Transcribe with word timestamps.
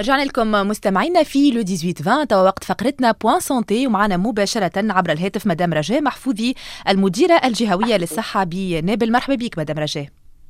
رجعنا 0.00 0.24
لكم 0.24 0.50
مستمعينا 0.50 1.22
في 1.22 1.50
le 1.50 1.62
18 1.62 2.02
20 2.02 2.26
توا 2.26 2.42
وقت 2.42 2.64
فقرتنا 2.64 3.12
Point 3.12 3.40
Santé 3.40 3.86
ومعنا 3.86 4.16
مباشرة 4.16 4.92
عبر 4.92 5.12
الهاتف 5.12 5.46
مدام 5.46 5.72
رجاء 5.72 6.02
محفوظي 6.02 6.54
المديرة 6.88 7.40
الجهوية 7.44 7.96
للصحة 7.96 8.44
بنابل. 8.44 9.12
مرحبا 9.12 9.34
بك 9.34 9.58
مدام 9.58 9.78
رجاء. 9.78 10.06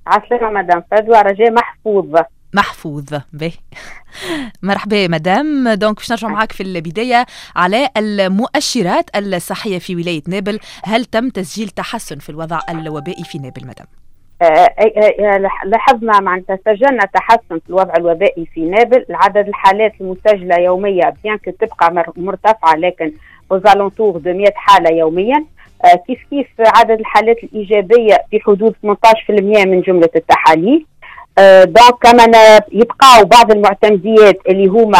عسلامة 0.06 0.62
مدام 0.62 0.82
فدوى 0.90 1.22
رجاء 1.22 1.50
محفوظ. 1.50 2.20
محفوظ 2.54 3.04
به. 3.32 3.52
مرحبا 4.62 5.08
مدام. 5.08 5.68
donc 5.68 5.96
باش 5.96 6.10
نرجع 6.10 6.28
معك 6.28 6.52
في 6.52 6.62
البداية 6.62 7.26
على 7.56 7.88
المؤشرات 7.96 9.10
الصحية 9.16 9.78
في 9.78 9.96
ولاية 9.96 10.22
نابل. 10.28 10.58
هل 10.84 11.04
تم 11.04 11.28
تسجيل 11.28 11.68
تحسن 11.68 12.18
في 12.18 12.28
الوضع 12.28 12.60
الوبائي 12.70 13.24
في 13.24 13.38
نابل 13.38 13.66
مدام؟ 13.66 13.86
آه، 14.42 14.74
آه، 15.20 15.50
لاحظنا 15.64 16.20
معناتها 16.20 16.58
سجلنا 16.64 17.04
تحسن 17.14 17.58
في 17.58 17.68
الوضع 17.70 17.94
الوبائي 17.96 18.46
في 18.54 18.60
نابل. 18.60 19.04
عدد 19.10 19.48
الحالات 19.48 19.92
المسجلة 20.00 20.56
يوميا 20.56 21.14
bien 21.24 21.38
تبقى 21.40 22.04
مرتفعة 22.16 22.74
لكن 22.76 23.12
aux 23.52 23.69
alentours 23.69 24.18
de 24.18 24.32
100 24.32 24.52
حالة 24.54 24.90
يوميا. 24.96 25.44
آه، 25.84 26.02
كيف 26.06 26.18
كيف 26.30 26.46
عدد 26.58 27.00
الحالات 27.00 27.36
الإيجابية؟ 27.44 28.16
في 28.30 28.40
حدود 28.40 28.74
18% 28.82 29.64
من 29.64 29.80
جملة 29.80 30.08
التحاليل. 30.16 30.86
donc 31.64 31.94
quand 32.02 32.34
même 32.34 32.60
يبقاو 32.72 33.24
بعض 33.24 33.50
المعتمديات 33.52 34.38
اللي 34.48 34.66
هما 34.66 34.98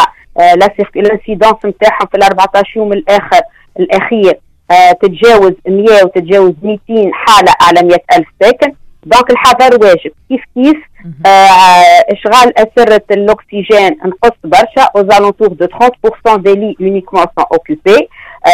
ال 0.95 1.02
incidence 1.02 1.65
نتاعهم 1.65 2.07
في 2.11 2.17
ال 2.17 2.23
14 2.23 2.77
يوم 2.77 2.93
الآخر 2.93 3.41
الأخير. 3.79 4.39
تتجاوز 5.01 5.51
100 5.67 6.03
وتتجاوز 6.03 6.53
200 6.63 7.11
حالة 7.13 7.53
على 7.61 7.87
100 7.87 7.97
ألف 8.17 8.27
ساكن. 8.43 8.73
donc 9.05 9.31
الحذر 9.31 9.85
واجب. 9.85 10.11
كيف 10.29 10.41
كيف؟ 10.55 10.77
آه 11.25 12.03
إشغال 12.11 12.57
أسرة 12.59 13.01
الأكسجين 13.11 13.97
نقص 14.05 14.37
برشا 14.43 14.89
aux 14.95 15.08
alentours 15.08 15.47
de 15.47 15.67
30% 16.27 16.35
des 16.37 16.53
lits 16.55 16.75
uniquement 16.79 17.23
sont 17.23 17.45
occupés 17.51 18.07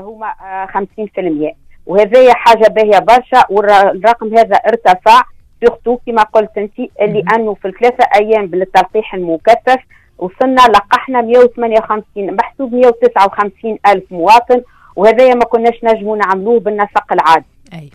هما 0.00 0.32
50% 0.66 1.54
وهذه 1.86 2.32
حاجة 2.32 2.68
باهيه 2.68 2.98
برشا 2.98 3.44
والرقم 3.50 4.38
هذا 4.38 4.56
ارتفع 4.56 5.22
سورتو 5.64 5.98
كما 6.06 6.22
قلت 6.22 6.50
انت 6.58 6.72
اللي 7.00 7.24
انه 7.34 7.54
في 7.54 7.68
الثلاثه 7.68 8.04
أيام 8.20 8.46
بالتلقيح 8.46 9.14
المكثف 9.14 9.78
وصلنا 10.18 10.60
لقحنا 10.60 11.20
158 11.20 12.36
محسوب 12.36 12.74
159 12.74 13.78
الف 13.86 14.04
مواطن 14.10 14.62
وهذايا 14.96 15.34
ما 15.34 15.44
كناش 15.44 15.74
نجموا 15.84 16.16
نعملوه 16.16 16.60
بالنسق 16.60 17.12
العادي. 17.12 17.44
أي. 17.72 17.90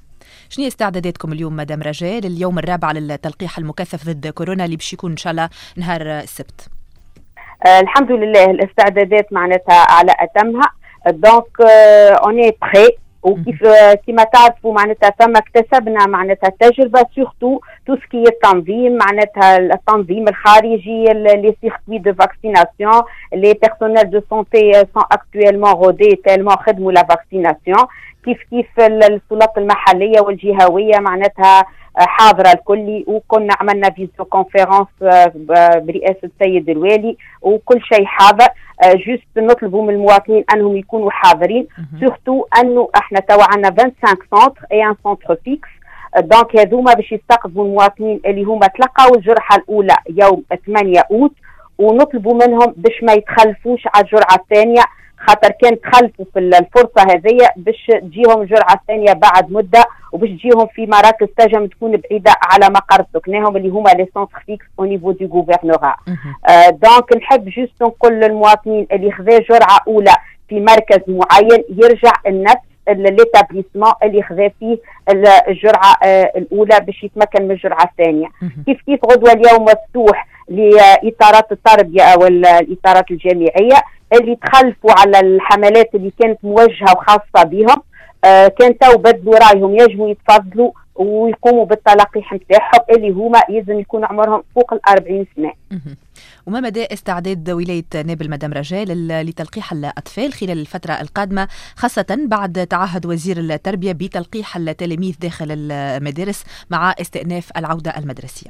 شنو 0.50 0.68
استعداداتكم 0.68 1.32
اليوم 1.32 1.56
مدام 1.56 1.82
رجاء 1.82 2.20
لليوم 2.20 2.60
الرابع 2.60 2.92
للتلقيح 2.92 3.58
المكثف 3.58 4.06
ضد 4.06 4.28
كورونا 4.28 4.66
اللي 4.66 4.76
باش 4.76 4.94
يكون 4.94 5.12
إن 5.12 5.18
شاء 5.18 5.32
الله 5.32 5.50
نهار 5.78 6.02
السبت؟ 6.02 6.70
آه 7.68 7.80
الحمد 7.80 8.12
لله 8.12 8.46
الاستعدادات 8.46 9.34
معناتها 9.34 9.86
على 9.90 10.12
أتمها. 10.20 10.72
donc 11.08 11.62
on 12.24 12.58
est 12.62 12.75
prêts 12.75 12.98
وكيف 13.28 13.64
كما 14.08 14.24
تعرفوا 14.24 14.74
معناتها 14.74 15.10
ثم 15.10 15.34
اكتسبنا 15.36 16.06
معناتها 16.06 16.50
تجربة 16.60 17.06
surtout 17.16 17.60
tout 17.88 17.96
ce 17.96 18.07
qui 18.07 18.24
التنظيم 18.24 18.98
معناتها 18.98 19.58
التنظيم 19.58 20.28
الخارجي 20.28 21.04
les 21.04 21.56
circuits 21.62 21.98
de 21.98 22.14
vaccination 22.14 23.02
les 23.34 23.54
personnels 23.54 24.10
de 24.10 24.22
santé 24.30 24.72
sont 24.72 25.04
actuellement 25.12 25.72
rodés 25.72 26.22
tellement 26.26 26.56
خدموا 26.56 26.92
la 26.92 27.04
vaccination 27.04 27.88
كيف 28.26 28.44
كيف 28.50 28.80
السلطات 28.80 29.58
المحلية 29.58 30.22
والجهوية 30.22 31.00
معناتها 31.00 31.66
حاضرة 31.98 32.52
الكل. 32.52 33.04
وكنا 33.08 33.54
عملنا 33.62 33.90
vidéo 33.90 34.26
conférence 34.26 34.88
برئاسة 35.80 36.20
السيد 36.24 36.70
الوالي. 36.70 37.18
وكل 37.42 37.82
شيء 37.82 38.06
حاضر. 38.06 38.48
juste 38.86 39.28
نطلبوا 39.38 39.84
من 39.84 39.90
المواطنين 39.94 40.44
أنهم 40.54 40.78
يكونوا 40.78 41.12
حاضرين. 41.12 41.68
surtout 42.00 42.46
أنه 42.62 42.90
إحنا 42.96 43.20
توا 43.20 43.44
عندنا 43.54 43.70
25 44.04 44.18
centres 44.32 44.66
et 44.72 44.84
un 44.86 44.96
centre 45.04 45.36
fixe 45.44 45.70
donc 46.20 46.56
هذوما 46.60 46.94
باش 46.94 47.12
يستقبلوا 47.12 47.66
المواطنين 47.66 48.22
اللي 48.26 48.44
هما 48.44 48.68
تلقاو 48.68 49.16
الجرعه 49.16 49.56
الأولى 49.58 49.96
يوم 50.10 50.44
8 50.66 51.04
أوت 51.12 51.32
ونطلبوا 51.78 52.34
منهم 52.34 52.74
باش 52.78 53.04
ما 53.04 53.14
يتخلفوش 53.14 53.84
على 53.96 54.06
الجرعة 54.06 54.36
الثانية. 54.36 54.82
خاطر 55.18 55.52
كان 55.62 55.82
تخلفوا 55.82 56.26
في 56.34 56.40
الفرصة 56.40 57.02
هذه 57.12 57.38
باش 57.58 57.86
تجيهم 58.02 58.42
الجرعه 58.42 58.74
الثانية 58.74 59.14
بعد 59.14 59.52
مدة 59.52 59.86
وباش 60.12 60.30
تجيهم 60.30 60.68
في 60.76 60.86
مراكز 60.86 61.28
تنجم 61.38 61.66
تكون 61.68 61.92
بعيدة 61.92 62.32
على 62.44 62.70
مقر 62.70 63.06
سكناهم 63.14 63.58
اللي 63.58 63.70
هما 63.70 63.90
les 63.90 64.08
centres 64.14 64.44
fixes 64.46 64.66
au 64.80 64.86
niveau 64.86 65.12
du 65.12 65.26
gouvernorat 65.28 65.96
donc 66.70 67.18
نحب 67.18 67.50
juste 67.50 67.82
نقول 67.82 68.14
للمواطنين 68.14 68.88
اللي 68.92 69.12
خذا 69.12 69.40
جرعة 69.40 69.80
أولى 69.88 70.16
في 70.50 70.60
مركز 70.60 71.00
معين 71.08 71.64
يرجع 71.70 72.12
لنفس 72.28 72.67
l'établissement 72.90 73.92
اللي 74.04 74.24
خذا 74.24 74.52
فيه 74.60 74.78
الجرعه 75.48 75.96
الاولى 76.38 76.80
باش 76.80 77.04
يتمكن 77.04 77.44
من 77.44 77.52
الجرعة 77.52 77.84
الثانية. 77.84 78.28
كيف 78.66 78.82
كيف 78.82 79.00
غدوة 79.06 79.32
اليوم 79.32 79.64
مفتوح 79.66 80.28
لإطارات 80.50 81.52
التربية 81.52 82.04
والاطارات 82.18 83.12
الجامعية 83.12 83.76
اللي 84.14 84.36
تخلفوا 84.36 84.92
على 85.00 85.20
الحملات 85.20 85.96
اللي 85.96 86.12
كانت 86.22 86.38
موجهة 86.44 86.92
وخاصة 86.98 87.44
بهم؟ 87.48 87.82
آه 88.26 88.48
كان 88.48 88.78
تو 88.78 88.98
بدلوا 88.98 89.38
رايهم 89.38 89.76
يجموا 89.76 90.10
يتفضلوا 90.10 90.72
ويقوموا 90.98 91.66
بالتلقيح 91.66 92.34
نتاعهم 92.34 92.82
اللي 92.90 93.10
هما 93.10 93.42
يلزم 93.50 93.80
يكون 93.80 94.06
عمرهم 94.06 94.44
فوق 94.56 94.74
ال 94.74 94.80
40 94.90 95.26
سنه. 95.36 95.54
وما 96.48 96.60
مدى 96.60 96.86
استعداد 96.94 97.50
ولاية 97.50 97.86
نابل 98.06 98.30
مدام 98.30 98.54
رجاء 98.54 99.08
لتلقيح 99.08 99.72
الأطفال 99.72 100.34
خلال 100.34 100.60
الفترة 100.60 100.94
القادمة 100.94 101.48
خاصة 101.76 102.18
بعد 102.20 102.68
تعهد 102.68 103.06
وزير 103.06 103.38
التربية 103.38 103.92
بتلقيح 103.92 104.58
التلاميذ 104.58 105.16
داخل 105.22 105.48
المدارس 105.52 106.44
مع 106.70 106.96
استئناف 107.02 107.52
العودة 107.58 107.94
المدرسية. 107.98 108.50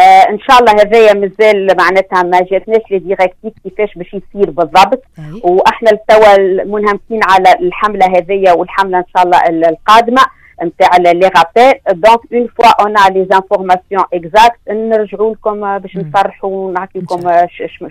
آه 0.00 0.30
إن 0.30 0.38
شاء 0.38 0.58
الله 0.60 0.72
هذايا 0.82 1.14
مازال 1.14 1.76
معناتها 1.78 2.22
ما 2.22 2.40
جاتناش 2.40 2.80
les 2.90 2.98
directives 2.98 3.52
كيفاش 3.64 3.94
باش 3.96 4.06
يصير 4.06 4.50
بالضبط 4.50 5.04
وأحنا 5.42 5.90
توا 6.08 6.64
منهمكين 6.64 7.20
على 7.22 7.52
الحملة 7.60 8.06
هذيا 8.06 8.52
والحملة 8.52 8.98
إن 8.98 9.04
شاء 9.16 9.24
الله 9.24 9.68
القادمة 9.68 10.22
نتاع 10.62 10.96
les 10.96 11.10
rappels 11.10 11.80
donc 11.88 12.32
une 12.32 12.48
fois 12.56 12.82
on 12.82 12.94
a 13.12 13.26
les 13.30 13.45
informations 13.45 14.04
exactes 14.14 14.60
نرجعوا 14.70 15.34
لكم 15.34 15.78
باش 15.78 15.96
نصرحوا 15.96 16.50
ونعطيكم 16.50 17.20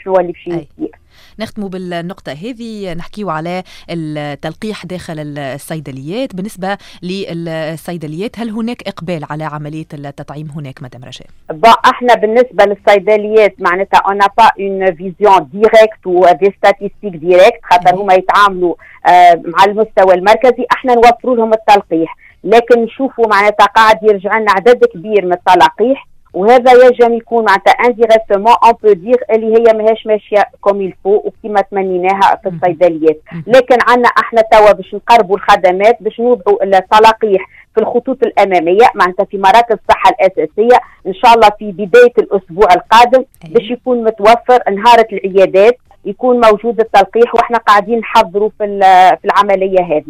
شنو 0.03 0.19
اللي 0.19 0.31
باش 0.31 0.47
يصير 0.47 0.91
نختموا 1.39 1.69
بالنقطة 1.69 2.31
هذه. 2.31 2.93
نحكيو 2.93 3.29
على 3.29 3.63
التلقيح 3.89 4.85
داخل 4.85 5.37
الصيدليات. 5.37 6.35
بالنسبة 6.35 6.77
للصيدليات 7.03 8.39
هل 8.39 8.49
هناك 8.49 8.87
إقبال 8.87 9.25
على 9.29 9.43
عملية 9.43 9.85
التطعيم 9.93 10.47
هناك 10.55 10.83
مدام 10.83 11.03
رجاء؟ 11.03 11.27
إحنا 11.85 12.13
بالنسبة 12.13 12.65
للصيدليات 12.65 13.55
معناتها 13.59 13.97
on 13.97 14.06
n'a 14.06 14.19
pas 14.37 14.49
une 14.59 14.95
vision 14.95 15.49
directe 15.53 16.05
و 16.05 16.25
des 16.31 16.53
statistiques 16.57 17.15
directes 17.15 17.59
خاطر 17.63 17.95
هما 17.95 18.13
يتعاملوا 18.13 18.75
مع 19.45 19.63
المستوى 19.65 20.13
المركزي. 20.13 20.65
إحنا 20.71 20.93
نوفروا 20.93 21.35
لهم 21.35 21.53
التلقيح. 21.53 22.17
لكن 22.43 22.79
نشوفوا 22.83 23.27
معناتها 23.27 23.65
قاعد 23.65 24.03
يرجع 24.03 24.37
لنا 24.37 24.51
عدد 24.51 24.85
كبير 24.85 25.25
من 25.25 25.33
التلقيح 25.33 26.07
وهذا 26.33 26.71
يجب 26.85 27.11
يكون 27.11 27.45
معناتها 27.45 27.71
indirectement 27.71 28.53
on 28.63 28.73
peut 28.83 28.93
dire 28.93 29.23
اللي 29.31 29.47
هي 29.47 29.73
ماهيش 29.73 30.05
ماشية 30.07 30.43
comme 30.61 30.81
il 30.81 30.92
faut 30.92 31.15
وكما 31.15 31.61
تمنيناها 31.61 32.39
في 32.43 32.49
الصيدليات. 32.49 33.21
لكن 33.47 33.77
عندنا 33.87 34.07
إحنا 34.07 34.41
توا 34.51 34.71
باش 34.71 34.93
نقربوا 34.93 35.35
الخدمات 35.35 35.97
باش 36.03 36.19
نوضعوا 36.19 36.63
التلقيح 36.63 37.49
في 37.75 37.81
الخطوط 37.81 38.17
الأمامية 38.23 38.85
معناتها 38.95 39.25
في 39.25 39.37
مراكز 39.37 39.75
الصحة 39.83 40.09
الأساسية 40.09 40.79
إن 41.07 41.13
شاء 41.13 41.33
الله 41.33 41.49
في 41.59 41.71
بداية 41.71 42.13
الأسبوع 42.19 42.67
القادم 42.75 43.23
باش 43.49 43.71
يكون 43.71 44.03
متوفر 44.03 44.59
نهار 44.71 45.05
العيادات 45.13 45.77
يكون 46.05 46.41
موجود 46.41 46.79
التلقيح 46.79 47.35
وإحنا 47.35 47.57
قاعدين 47.57 47.99
نحضروا 47.99 48.49
في 48.57 48.65
في 49.21 49.25
العملية 49.25 49.81
هذه. 49.81 50.03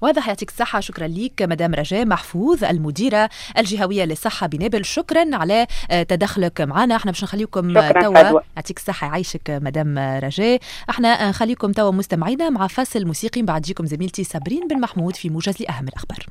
واضح 0.00 0.28
يعطيك 0.28 0.48
الصحة. 0.48 0.80
شكرا 0.80 1.06
لك 1.06 1.42
مدام 1.42 1.74
رجاء 1.74 2.06
محفوظ 2.06 2.64
المديرة 2.64 3.30
الجهوية 3.58 4.04
للصحة 4.04 4.46
بنابل 4.46 4.84
شكرا 4.84 5.36
على 5.36 5.66
آه، 5.90 6.02
تدخلك 6.02 6.60
معنا. 6.60 6.96
إحنا 6.96 7.10
باش 7.10 7.24
نخليكم 7.24 7.72
توا 7.72 8.40
يعطيك 8.56 8.76
الصحة. 8.76 9.06
يعيشك 9.06 9.50
مدام 9.50 9.98
رجاء. 9.98 10.60
إحنا 10.90 11.28
نخليكم 11.28 11.72
توا 11.72 11.90
مستمعينا 11.90 12.50
مع 12.50 12.66
فاصل 12.66 13.04
موسيقي. 13.04 13.42
بعد 13.42 13.62
جيكم 13.62 13.86
زميلتي 13.86 14.24
صابرين 14.24 14.68
بن 14.68 14.80
محمود 14.80 15.16
في 15.16 15.28
موجز 15.28 15.54
لأهم 15.60 15.88
الأخبار. 15.88 16.28